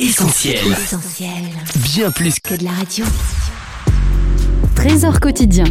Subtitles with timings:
[0.00, 0.56] Essentiel.
[1.76, 3.04] Bien plus que de la radio.
[4.74, 5.66] Trésor quotidien.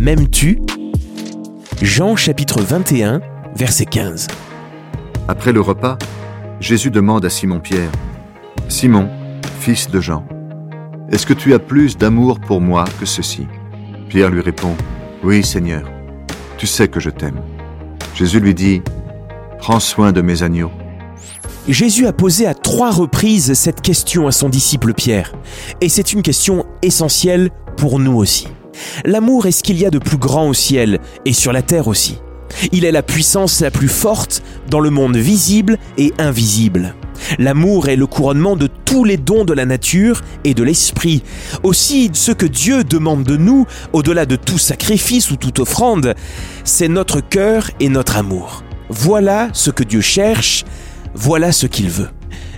[0.00, 0.62] M'aimes-tu?
[1.82, 3.20] Jean chapitre 21,
[3.54, 4.28] verset 15.
[5.28, 5.98] Après le repas,
[6.58, 7.90] Jésus demande à Simon-Pierre,
[8.70, 9.10] Simon,
[9.60, 10.26] fils de Jean,
[11.12, 13.46] est-ce que tu as plus d'amour pour moi que ceci?
[14.08, 14.74] Pierre lui répond,
[15.22, 15.86] Oui Seigneur,
[16.56, 17.42] tu sais que je t'aime.
[18.14, 18.80] Jésus lui dit,
[19.58, 20.72] Prends soin de mes agneaux.
[21.68, 25.32] Jésus a posé à trois reprises cette question à son disciple Pierre,
[25.80, 28.48] et c'est une question essentielle pour nous aussi.
[29.04, 31.88] L'amour est ce qu'il y a de plus grand au ciel et sur la terre
[31.88, 32.20] aussi?
[32.72, 36.94] Il est la puissance la plus forte dans le monde visible et invisible.
[37.38, 41.22] L'amour est le couronnement de tous les dons de la nature et de l'esprit.
[41.62, 46.14] Aussi, ce que Dieu demande de nous, au-delà de tout sacrifice ou toute offrande,
[46.64, 48.62] c'est notre cœur et notre amour.
[48.88, 50.64] Voilà ce que Dieu cherche
[51.16, 52.10] voilà ce qu'il veut.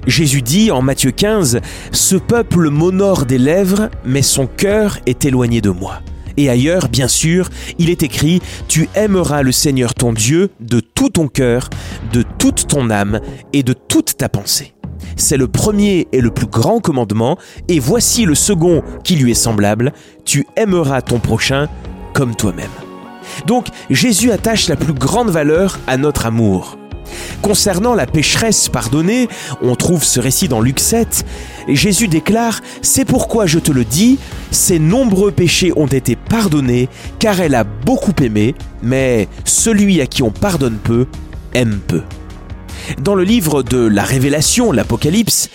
[0.06, 1.60] Jésus dit en Matthieu 15,
[1.92, 6.00] Ce peuple m'honore des lèvres, mais son cœur est éloigné de moi.
[6.36, 11.10] Et ailleurs, bien sûr, il est écrit, Tu aimeras le Seigneur ton Dieu de tout
[11.10, 11.70] ton cœur,
[12.12, 13.20] de toute ton âme
[13.52, 14.74] et de toute ta pensée.
[15.16, 19.34] C'est le premier et le plus grand commandement, et voici le second qui lui est
[19.34, 19.92] semblable,
[20.24, 21.68] Tu aimeras ton prochain
[22.12, 22.70] comme toi-même.
[23.46, 26.78] Donc Jésus attache la plus grande valeur à notre amour.
[27.42, 29.28] Concernant la pécheresse pardonnée,
[29.62, 31.24] on trouve ce récit dans Luc 7,
[31.68, 34.18] et Jésus déclare C'est pourquoi je te le dis,
[34.50, 40.22] ses nombreux péchés ont été pardonnés, car elle a beaucoup aimé, mais celui à qui
[40.22, 41.06] on pardonne peu
[41.54, 42.02] aime peu.
[43.02, 45.50] Dans le livre de la Révélation, l'Apocalypse,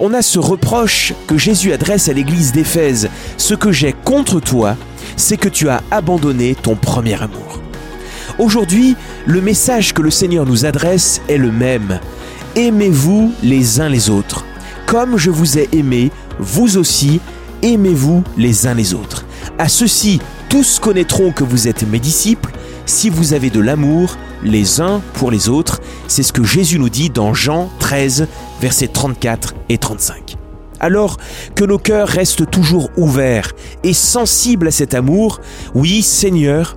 [0.00, 4.76] on a ce reproche que Jésus adresse à l'église d'Éphèse Ce que j'ai contre toi,
[5.16, 7.60] c'est que tu as abandonné ton premier amour.
[8.38, 12.00] Aujourd'hui, le message que le Seigneur nous adresse est le même.
[12.56, 14.44] Aimez-vous les uns les autres.
[14.86, 17.20] Comme je vous ai aimé, vous aussi,
[17.62, 19.26] aimez-vous les uns les autres.
[19.58, 22.52] À ceci, tous connaîtront que vous êtes mes disciples
[22.86, 25.80] si vous avez de l'amour les uns pour les autres.
[26.08, 28.26] C'est ce que Jésus nous dit dans Jean 13,
[28.60, 30.36] versets 34 et 35.
[30.80, 31.16] Alors
[31.54, 33.52] que nos cœurs restent toujours ouverts
[33.84, 35.40] et sensibles à cet amour,
[35.74, 36.76] oui Seigneur,